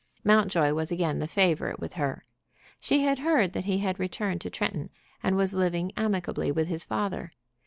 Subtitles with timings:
[0.23, 2.25] Mountjoy was again the favorite with her.
[2.79, 4.89] She had heard that he had returned to Tretton,
[5.21, 7.33] and was living amicably with his father.